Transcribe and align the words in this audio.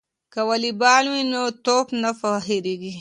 که 0.33 0.39
والیبال 0.47 1.03
وي 1.13 1.23
نو 1.31 1.41
ټوپ 1.63 1.87
نه 2.01 2.09
هیریږي. 2.47 2.93